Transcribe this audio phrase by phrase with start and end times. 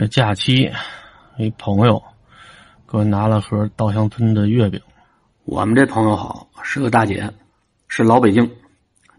[0.00, 0.72] 这假期，
[1.36, 2.02] 一朋友
[2.90, 4.80] 给我拿了盒稻香村的月饼。
[5.44, 7.30] 我们这朋友好，是个大姐，
[7.86, 8.50] 是老北京，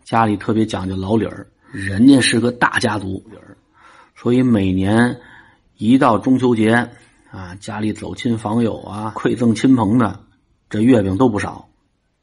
[0.04, 3.24] 家里特别讲究老理儿，人家是个大家族，
[4.16, 5.16] 所以每年
[5.78, 6.74] 一到中秋节
[7.30, 10.20] 啊，家里走亲访友啊，馈赠亲朋的，
[10.68, 11.70] 这月饼都不少。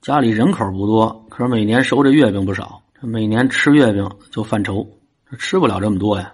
[0.00, 4.84] 家里人口不多，可是每年收这月饼不少，这每年吃月饼就犯愁，
[5.38, 6.32] 吃不了这么多呀。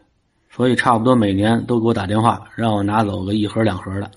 [0.54, 4.08] 所以差不多每年都给我打电话，让我拿走个一盒两盒的。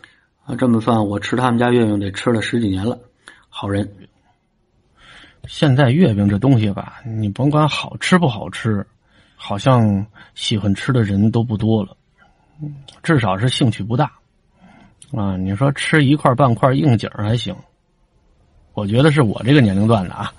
[0.46, 2.96] 啊，这么算，我吃他们家月饼得吃了十几年了。
[3.50, 3.92] 好人，
[5.48, 8.86] 现在月饼这东西吧，你甭管好吃不好吃，
[9.36, 11.98] 好像喜欢吃的人都不多了，
[13.02, 14.12] 至少是兴趣不大。
[15.14, 17.56] 啊，你说吃一块半块应景还行，
[18.76, 20.32] 我觉得是我这个年龄段的啊，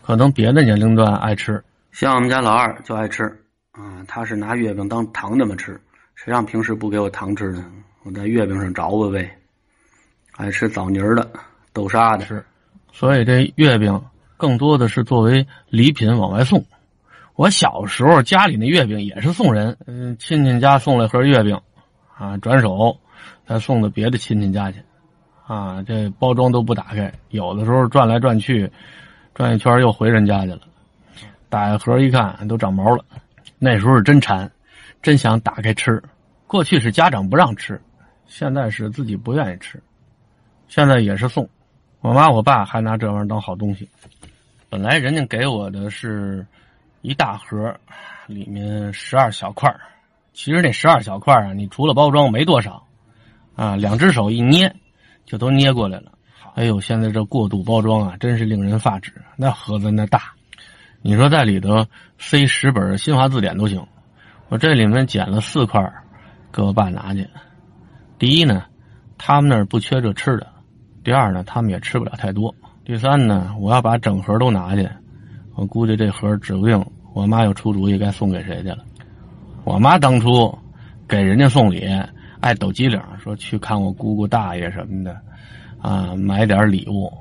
[0.00, 1.62] 可能别的年龄段爱吃，
[1.92, 3.38] 像我们家老二就爱吃。
[3.72, 5.80] 啊，他是拿月饼当糖那么吃，
[6.14, 7.64] 谁让平时不给我糖吃呢？
[8.04, 9.38] 我在月饼上找吧呗。
[10.32, 11.30] 爱吃枣泥的、
[11.72, 12.44] 豆沙的，是，
[12.92, 14.02] 所以这月饼
[14.36, 16.64] 更多的是作为礼品往外送。
[17.34, 21.58] 我小时候家里那月饼也是送人，嗯，亲戚家送了盒月饼，
[22.14, 22.98] 啊，转手
[23.46, 24.82] 再送到别的亲戚家去，
[25.46, 28.70] 啊，这包装都不打开，有的时候转来转去，
[29.34, 30.60] 转一圈又回人家去了，
[31.48, 33.02] 打开盒一看，都长毛了。
[33.64, 34.50] 那时候是真馋，
[35.00, 36.02] 真想打开吃。
[36.48, 37.80] 过去是家长不让吃，
[38.26, 39.80] 现在是自己不愿意吃。
[40.66, 41.48] 现在也是送，
[42.00, 43.88] 我妈我爸还拿这玩意儿当好东西。
[44.68, 46.44] 本来人家给我的是
[47.02, 47.72] 一大盒，
[48.26, 49.72] 里面十二小块
[50.32, 52.84] 其实那十二小块啊，你除了包装没多少，
[53.54, 54.74] 啊，两只手一捏
[55.24, 56.10] 就都捏过来了。
[56.56, 59.12] 哎呦，现在这过度包装啊，真是令人发指。
[59.36, 60.32] 那盒子那大。
[61.04, 61.84] 你说在里头
[62.16, 63.84] 塞十本新华字典都行，
[64.48, 65.92] 我这里面捡了四块，
[66.52, 67.28] 给我爸拿去。
[68.20, 68.62] 第一呢，
[69.18, 70.46] 他们那儿不缺这吃的；
[71.02, 72.54] 第二呢，他们也吃不了太多；
[72.84, 74.88] 第三呢，我要把整盒都拿去，
[75.56, 78.78] 我估计这盒指不定我妈又出主意该送给谁去了。
[79.64, 80.56] 我妈当初
[81.08, 81.84] 给人家送礼，
[82.38, 85.20] 爱抖机灵，说去看我姑姑大爷什么的，
[85.80, 87.12] 啊，买点礼物，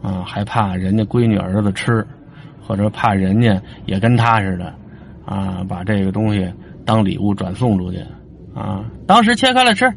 [0.00, 2.06] 啊，还怕人家闺女儿子吃。
[2.70, 4.72] 或者怕人家也跟他似的，
[5.24, 6.48] 啊，把这个东西
[6.84, 7.98] 当礼物转送出去，
[8.54, 9.92] 啊，当时切开了吃，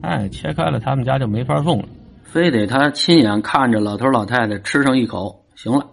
[0.00, 1.84] 哎，切开了他们家就没法送了，
[2.24, 5.86] 非得他亲眼看着老头老太太吃上一口，行了，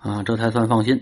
[0.00, 1.00] 啊，这才算放心，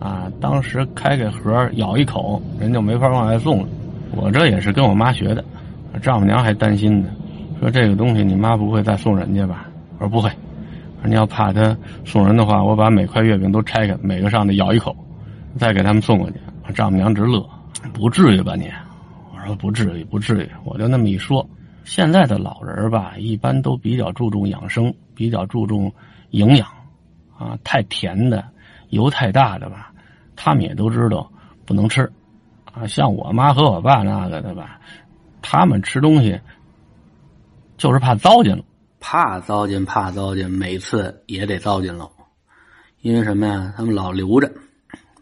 [0.00, 3.68] 啊，当时开开盒咬一口，人就没法往外送了。
[4.16, 5.44] 我这也是跟我妈学的，
[6.02, 7.08] 丈母娘还担心呢，
[7.60, 9.68] 说这个东西你妈不会再送人家吧？
[10.00, 10.28] 我说不会。
[11.04, 14.96] 你要怕他送人的话，我把每块月饼都拆开，每个上的咬一口，
[15.56, 16.36] 再给他们送过去。
[16.74, 17.48] 丈母娘直乐，
[17.92, 18.68] 不至于吧你？
[19.32, 20.50] 我说不至于，不至于。
[20.64, 21.48] 我就那么一说。
[21.84, 25.92] 现在的老人吧，一般都比较注重养生，比较注重
[26.30, 26.66] 营养，
[27.38, 28.44] 啊，太甜的、
[28.88, 29.92] 油太大的吧，
[30.34, 31.30] 他们也都知道
[31.64, 32.10] 不能吃。
[32.72, 34.80] 啊，像我妈和我爸那个的吧，
[35.40, 36.36] 他们吃东西
[37.76, 38.64] 就是怕糟践了。
[39.00, 42.10] 怕糟践，怕糟践，每次也得糟践喽。
[43.00, 43.72] 因为什么呀？
[43.76, 44.50] 他们老留着，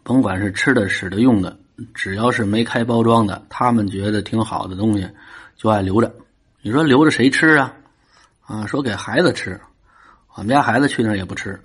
[0.03, 1.57] 甭管是吃的、使的、用的，
[1.93, 5.07] 只要是没开包装的，他们觉得挺好的东西，
[5.55, 6.11] 就爱留着。
[6.61, 7.73] 你说留着谁吃啊？
[8.41, 9.59] 啊，说给孩子吃，
[10.35, 11.59] 我们家孩子去那也不吃，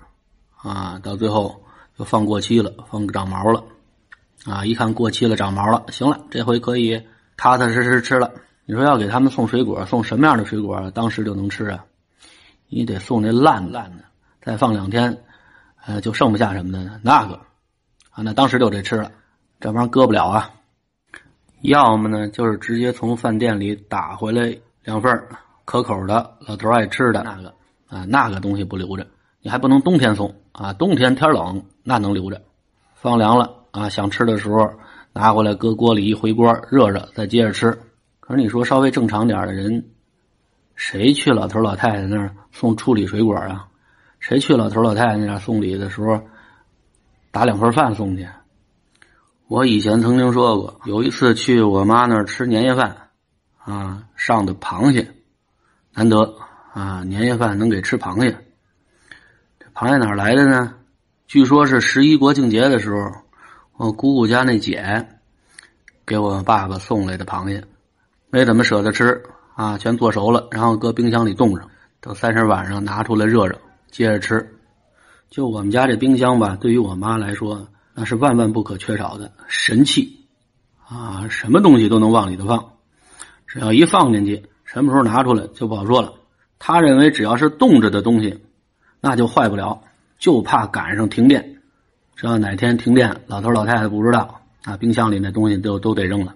[0.61, 1.63] 啊，到最后
[1.97, 3.63] 就放过期了，放长毛了，
[4.45, 7.01] 啊，一看过期了，长毛了，行了，这回可以
[7.37, 8.31] 踏踏实实吃了。
[8.65, 11.83] 你说要给他们送水果，送什么样的水果，当时就能吃啊？
[12.73, 14.05] 你得送那烂烂的，
[14.41, 15.17] 再放两天，
[15.85, 17.35] 呃，就剩不下什么的那个，
[18.11, 19.11] 啊，那当时就得吃了，
[19.59, 20.49] 这玩意儿搁不了啊。
[21.63, 25.11] 要么呢，就是直接从饭店里打回来两份
[25.65, 27.53] 可口的，老头爱吃的那个，
[27.89, 29.05] 啊，那个东西不留着，
[29.41, 32.41] 你还不能冬天送啊，冬天天冷那能留着，
[32.95, 34.71] 放凉了啊，想吃的时候
[35.11, 37.77] 拿回来搁锅里一回锅热热，再接着吃。
[38.21, 39.85] 可是你说稍微正常点的人。
[40.83, 43.67] 谁去老头老太太那儿送处理水果啊？
[44.19, 46.19] 谁去老头老太太那儿送礼的时候，
[47.29, 48.27] 打两份饭送去？
[49.47, 52.97] 我以前曾经说过，有一次去我妈那儿吃年夜饭，
[53.59, 55.07] 啊，上的螃蟹，
[55.93, 56.33] 难得
[56.73, 58.35] 啊，年夜饭能给吃螃蟹。
[59.59, 60.73] 这螃蟹哪来的呢？
[61.27, 63.11] 据说是十一国庆节的时候，
[63.77, 65.07] 我姑姑家那姐
[66.07, 67.63] 给我爸爸送来的螃蟹，
[68.31, 69.23] 没怎么舍得吃。
[69.61, 71.69] 啊，全做熟了，然后搁冰箱里冻上，
[71.99, 73.55] 等三十晚上拿出来热热，
[73.91, 74.55] 接着吃。
[75.29, 80.25] 就我们家这冰箱吧，对于我妈来说，那是万万不可缺少的神器
[80.87, 81.27] 啊！
[81.29, 82.71] 什么东西都能往里头放，
[83.45, 86.11] 只要一放进去，什么时候拿出来就不好说了。
[86.57, 88.43] 他认为只要是冻着的东西，
[88.99, 89.79] 那就坏不了，
[90.17, 91.61] 就怕赶上停电。
[92.15, 96.33] 只要哪天停电，老头老太太不知道，啊，冰箱里那东西都都得扔了。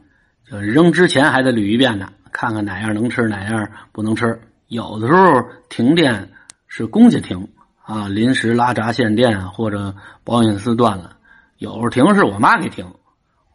[0.49, 4.39] 就扔之前还得捋一遍呢，看看哪样能吃，哪样不能吃。
[4.67, 6.29] 有的时候停电
[6.67, 7.47] 是公家停
[7.83, 9.93] 啊，临时拉闸限电或者
[10.23, 11.17] 保险丝断了，
[11.57, 12.85] 有时候停是我妈给停。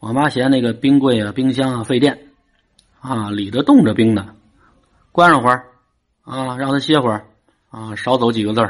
[0.01, 2.19] 我妈嫌那个冰柜啊、冰箱啊费电，
[3.01, 4.35] 啊，里头冻着冰呢，
[5.13, 5.65] 关上会儿，
[6.23, 7.27] 啊，让它歇会儿，
[7.69, 8.67] 啊，少走几个字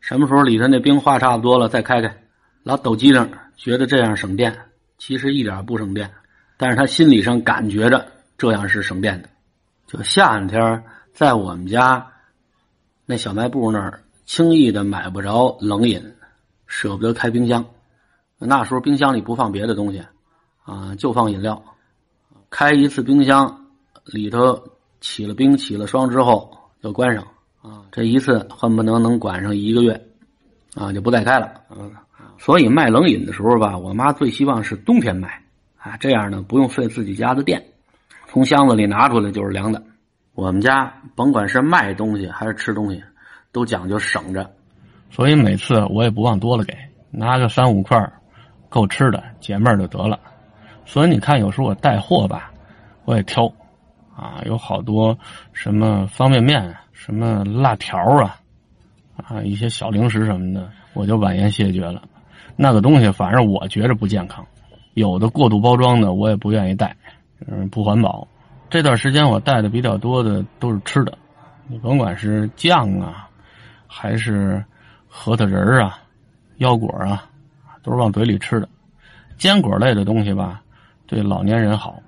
[0.00, 2.22] 什么时候里头那冰化差不多了再开开，
[2.62, 4.54] 老抖机灵，觉得这样省电，
[4.98, 6.10] 其实一点不省电。
[6.58, 8.06] 但是他心理上感觉着
[8.36, 9.28] 这样是省电的。
[9.86, 10.84] 就夏天
[11.14, 12.06] 在我们家
[13.06, 16.14] 那小卖部那儿，轻易的买不着冷饮，
[16.66, 17.64] 舍不得开冰箱。
[18.38, 20.04] 那时候冰箱里不放别的东西，
[20.64, 21.62] 啊，就放饮料。
[22.50, 23.66] 开一次冰箱，
[24.04, 24.62] 里头
[25.00, 26.50] 起了冰、起了霜之后
[26.82, 27.26] 就关上，
[27.62, 30.08] 啊，这一次恨不能能管上一个月，
[30.74, 31.52] 啊，就不再开了。
[32.38, 35.42] 所以卖冷饮的时候吧，我妈最希望是冬天卖。
[35.78, 37.62] 啊，这样呢不用费自己家的电，
[38.26, 39.82] 从箱子里拿出来就是凉的。
[40.34, 43.02] 我们家甭管是卖东西还是吃东西，
[43.50, 44.48] 都讲究省着，
[45.10, 46.72] 所以每次我也不往多了给，
[47.10, 47.98] 拿个三五块
[48.68, 50.18] 够吃的解闷就得了。
[50.84, 52.52] 所以你看，有时候我带货吧，
[53.04, 53.52] 我也挑，
[54.14, 55.18] 啊，有好多
[55.52, 58.36] 什么方便面、什么辣条啊，
[59.16, 62.02] 啊，一些小零食什么的，我就婉言谢绝了。
[62.56, 64.46] 那个东西反正我觉着不健康。
[64.98, 66.94] 有的过度包装的，我也不愿意带，
[67.46, 68.26] 嗯，不环保。
[68.68, 71.16] 这段时间我带的比较多的都是吃的，
[71.68, 73.28] 你甭管是酱啊，
[73.86, 74.62] 还是
[75.06, 75.98] 核桃仁儿啊、
[76.56, 77.24] 腰果啊，
[77.82, 78.68] 都是往嘴里吃的。
[79.38, 80.60] 坚果类的东西吧，
[81.06, 82.02] 对老年人好，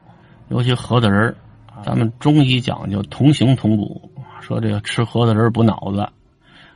[0.49, 1.35] 尤其核桃仁儿。
[1.83, 4.11] 咱们中医讲究同形同补，
[4.41, 6.01] 说这个吃核桃仁补脑子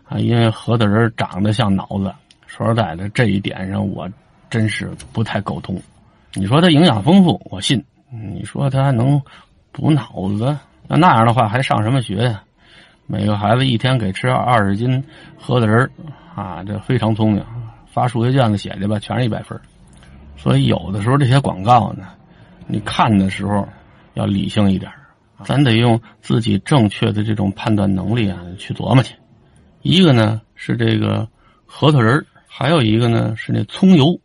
[0.04, 2.10] 啊，因为核桃仁长得像脑子。
[2.46, 4.08] 说实在的，这一点上我
[4.48, 5.76] 真是不太沟通。
[6.36, 7.84] 你说它营养丰富，我信。
[8.10, 9.20] 你说它能
[9.70, 10.56] 补脑子，
[10.88, 12.42] 那那样的话还上什么学呀？
[13.06, 15.02] 每个孩子一天给吃二十斤
[15.38, 15.88] 核桃仁
[16.34, 17.44] 啊，这非常聪明。
[17.86, 19.58] 发数学卷子写的吧，全是一百分。
[20.36, 22.08] 所以有的时候这些广告呢，
[22.66, 23.68] 你看的时候
[24.14, 24.90] 要理性一点
[25.44, 29.14] 咱得用自己正确的这种判断能力啊去琢磨去。
[29.82, 31.28] 一个呢是这个
[31.64, 34.18] 核桃仁还有一个呢是那葱油，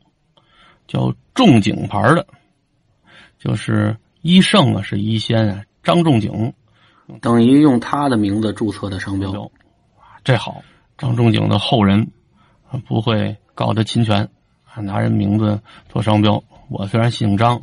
[0.89, 1.13] 叫。
[1.35, 2.27] 仲景牌的，
[3.37, 6.53] 就是医圣啊，是医仙啊，张仲景，
[7.21, 9.49] 等于用他的名字注册的商标，
[10.21, 10.61] 这好，
[10.97, 12.05] 张仲景的后人
[12.85, 14.27] 不会告他侵权，
[14.75, 16.43] 拿人名字做商标。
[16.67, 17.61] 我虽然姓张，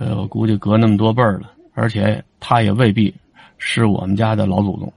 [0.00, 3.14] 呃，我估计隔那么多辈儿了，而且他也未必
[3.58, 4.92] 是我们家的老祖宗，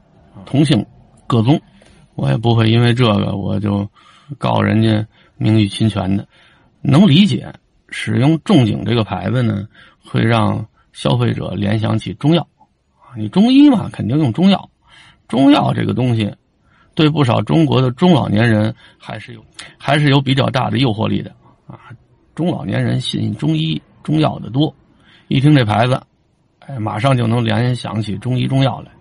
[0.47, 0.83] 同姓
[1.27, 1.61] 各宗，
[2.15, 3.87] 我也不会因为这个我就
[4.39, 5.05] 告人家
[5.37, 6.27] 名誉侵权的，
[6.81, 7.53] 能理解。
[7.93, 9.67] 使用仲景这个牌子呢，
[10.01, 12.47] 会让消费者联想起中药
[13.01, 13.11] 啊。
[13.17, 14.69] 你中医嘛，肯定用中药。
[15.27, 16.33] 中药这个东西，
[16.95, 19.43] 对不少中国的中老年人还是有
[19.77, 21.35] 还是有比较大的诱惑力的
[21.67, 21.91] 啊。
[22.33, 24.73] 中老年人信中医中药的多，
[25.27, 26.01] 一听这牌子，
[26.59, 28.91] 哎，马上就能联想起中医中药来，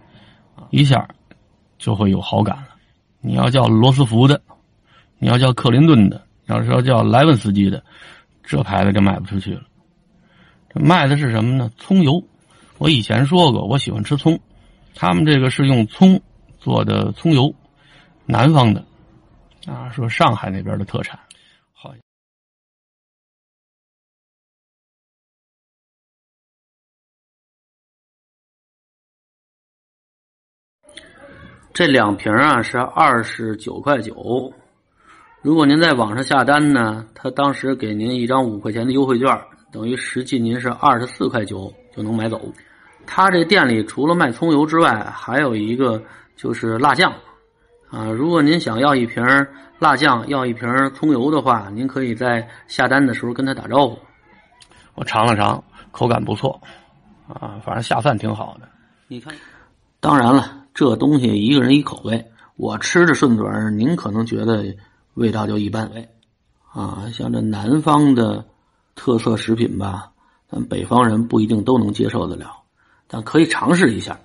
[0.70, 1.08] 一下
[1.78, 2.70] 就会有好感了。
[3.20, 4.42] 你要叫罗斯福的，
[5.18, 6.20] 你要叫克林顿的，
[6.50, 7.82] 要是要叫莱文斯基的。
[8.42, 9.62] 这牌子就卖不出去了。
[10.68, 11.70] 这卖的是什么呢？
[11.78, 12.22] 葱油。
[12.78, 14.40] 我以前说过，我喜欢吃葱。
[14.94, 16.20] 他们这个是用葱
[16.58, 17.54] 做的葱油，
[18.26, 18.84] 南方的
[19.66, 21.18] 啊，说上海那边的特产。
[21.72, 21.94] 好，
[31.72, 34.52] 这两瓶啊是二十九块九。
[35.42, 39.26] 如果您在网上下单呢，他当时给您一张五块钱的优惠券，
[39.72, 42.38] 等于实际您是二十四块九就能买走。
[43.06, 46.02] 他这店里除了卖葱油之外，还有一个
[46.36, 47.10] 就是辣酱，
[47.88, 49.24] 啊，如果您想要一瓶
[49.78, 53.98] 辣酱，要一瓶葱油的话，您可以在下单的时候跟他打招呼。
[54.94, 56.60] 我尝了尝，口感不错，
[57.26, 58.68] 啊，反正下饭挺好的。
[59.08, 59.34] 你看，
[60.00, 62.22] 当然了，这东西一个人一口味，
[62.56, 64.66] 我吃着顺嘴儿，您可能觉得。
[65.14, 66.08] 味道就一般哎，
[66.72, 68.46] 啊，像这南方的
[68.94, 70.12] 特色食品吧，
[70.50, 72.50] 咱北方人不一定都能接受得了，
[73.08, 74.18] 但可以尝试一下。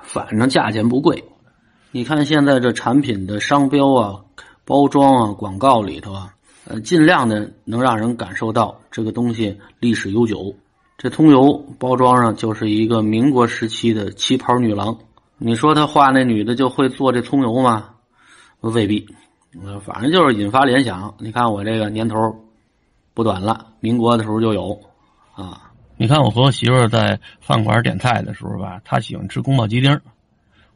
[0.00, 1.24] 反正价钱不贵，
[1.90, 4.24] 你看现在这产品的商标啊、
[4.64, 6.34] 包装啊、广告里头啊，
[6.66, 10.56] 呃，尽量的能让人感受到这个东西历史悠久，
[10.96, 14.98] 这葱油包装上就是一个民国时期的旗袍女郎。
[15.36, 17.90] 你说他画那女的就会做这葱油吗？
[18.60, 19.06] 未必，
[19.54, 21.14] 嗯反正就是引发联想。
[21.18, 22.16] 你看我这个年头
[23.14, 24.78] 不短了，民国的时候就有
[25.34, 25.70] 啊。
[25.96, 30.00] 你看我和我媳妇在饭馆点菜的时候吧，她喜欢吃宫保鸡丁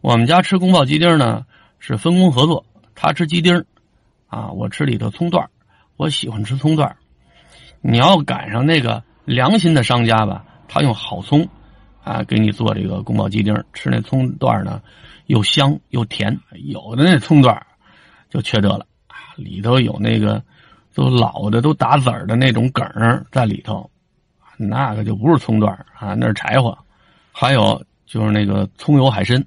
[0.01, 1.45] 我们家吃宫保鸡丁呢
[1.79, 2.65] 是分工合作，
[2.95, 3.65] 她吃鸡丁
[4.29, 5.49] 啊，我吃里头葱段
[5.97, 6.97] 我喜欢吃葱段
[7.81, 11.49] 你要赶上那个良心的商家吧，他用好葱。
[12.05, 14.83] 啊，给你做这个宫保鸡丁，吃那葱段呢，
[15.27, 16.37] 又香又甜。
[16.65, 17.65] 有的那葱段
[18.33, 20.43] 就缺德了啊，里头有那个
[20.95, 22.85] 都老的都打籽儿的那种梗
[23.31, 23.91] 在里头，
[24.57, 26.77] 那个就不是葱段啊，那是柴火。
[27.31, 29.45] 还有就是那个葱油海参，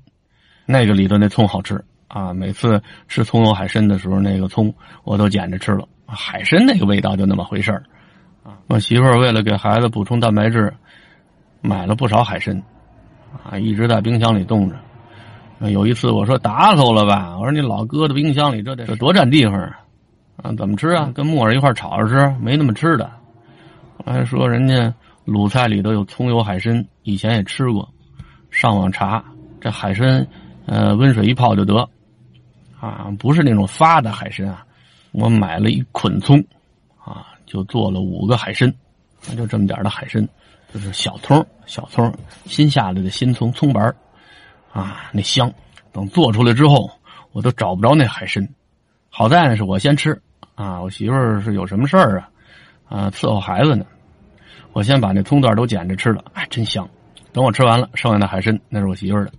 [0.67, 2.31] 那个里头那葱好吃啊。
[2.31, 4.71] 每次吃葱油海参的时候，那个葱
[5.03, 5.87] 我都捡着吃了。
[6.05, 7.71] 海参那个味道就那么回事
[8.43, 8.59] 啊。
[8.67, 10.71] 我媳妇儿为了给孩子补充蛋白质。
[11.61, 12.61] 买了不少海参，
[13.43, 14.75] 啊，一直在冰箱里冻着。
[15.59, 19.53] 有一次我说打扫了吧，我说你老搁在冰箱里，这得这多占地方
[20.35, 20.51] 啊！
[20.57, 21.11] 怎么吃啊？
[21.15, 23.09] 跟木耳一块炒着吃，没那么吃的。
[24.05, 24.93] 还说人家
[25.23, 27.87] 鲁菜里头有葱油海参，以前也吃过。
[28.51, 29.23] 上网查
[29.61, 30.27] 这海参，
[30.65, 31.77] 呃，温水一泡就得，
[32.79, 34.65] 啊，不是那种发的海参啊。
[35.13, 36.37] 我买了一捆葱，
[37.03, 38.71] 啊，就做了五个海参，
[39.35, 40.27] 就这么点的海参。
[40.73, 42.13] 就是小葱，小葱
[42.45, 43.93] 新下来的新葱，葱白
[44.75, 45.51] 啊，那香。
[45.93, 46.91] 等做出来之后，
[47.31, 48.45] 我都找不着那海参。
[49.09, 50.21] 好在呢，是我先吃
[50.55, 50.81] 啊。
[50.81, 52.29] 我媳妇儿是有什么事儿啊？
[52.89, 53.85] 啊，伺候孩子呢。
[54.73, 56.85] 我先把那葱段都捡着吃了，哎，真香。
[57.31, 59.31] 等我吃完了，剩下的海参那是我媳妇儿的。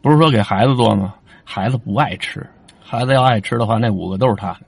[0.00, 1.16] 不是说给孩子做吗？
[1.42, 2.48] 孩子不爱吃，
[2.80, 4.60] 孩子要爱吃的话，那五个都是他的。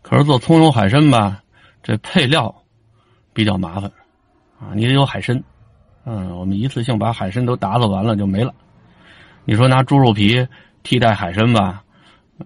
[0.00, 1.42] 可是做葱油海参吧，
[1.82, 2.54] 这配料
[3.34, 3.92] 比较麻烦。
[4.58, 5.38] 啊，你得有海参，
[6.06, 8.54] 嗯，我们一次性把海参都打扫完了就没了。
[9.46, 10.46] 你说拿猪肉皮
[10.82, 11.82] 替代海参吧，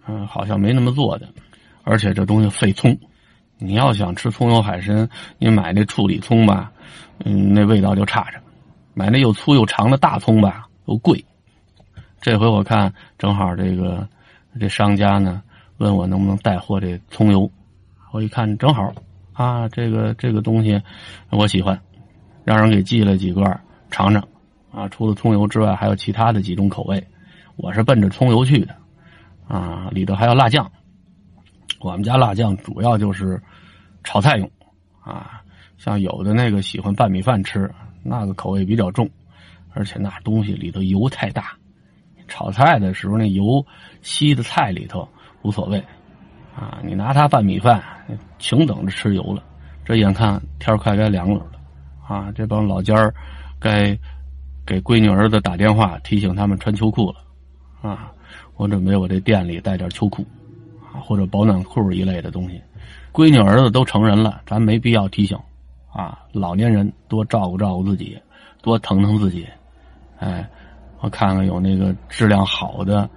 [0.06, 1.26] 嗯，好像没那么做的，
[1.82, 2.96] 而且这东西费葱。
[3.56, 6.70] 你要想吃葱油海参，你买那处理葱吧，
[7.24, 8.38] 嗯，那味道就差着。
[8.92, 11.24] 买那又粗又长的大葱吧，又贵。
[12.20, 14.06] 这回我看正好这个
[14.60, 15.42] 这商家呢
[15.78, 17.50] 问我能不能带货这葱油，
[18.12, 18.92] 我一看正好
[19.32, 20.80] 啊，这个这个东西
[21.30, 21.80] 我喜欢。
[22.44, 24.26] 让人给寄了几罐尝尝，
[24.72, 27.04] 啊，除了葱油之外，还有其他的几种口味。
[27.56, 28.74] 我是奔着葱油去的，
[29.46, 30.70] 啊，里头还有辣酱。
[31.80, 33.42] 我们家辣酱主要就是
[34.04, 34.50] 炒菜用，
[35.02, 35.42] 啊，
[35.76, 37.70] 像有的那个喜欢拌米饭吃，
[38.02, 39.08] 那个口味比较重，
[39.74, 41.52] 而且那东西里头油太大。
[42.28, 43.64] 炒菜的时候那油
[44.02, 45.06] 吸的菜里头
[45.42, 45.78] 无所谓，
[46.54, 47.82] 啊，你拿它拌米饭，
[48.38, 49.42] 请等着吃油了。
[49.84, 51.44] 这眼看天快该凉了。
[52.06, 53.12] 啊，这帮老家儿
[53.58, 53.98] 该
[54.66, 57.16] 给闺女儿子打电话提醒他们穿秋裤了。
[57.82, 58.12] 啊，
[58.56, 60.24] 我准备我这店里带点秋裤，
[60.92, 62.60] 啊或者保暖裤一类的东西。
[63.12, 65.38] 闺女儿子都成人了，咱没必要提醒。
[65.92, 68.16] 啊，老年人多照顾照顾自己，
[68.62, 69.46] 多疼疼自己。
[70.18, 70.48] 哎，
[71.00, 73.08] 我看看有那个质量好的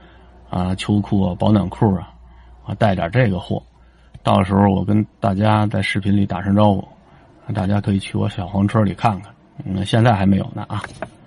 [0.49, 2.13] 啊秋裤啊保暖裤啊，
[2.65, 3.61] 我带点这个货。
[4.23, 6.87] 到时候我跟大家在视频里打声招呼。
[7.53, 9.33] 大家可以去我小黄车里看看，
[9.65, 10.81] 嗯，现在还没有呢啊。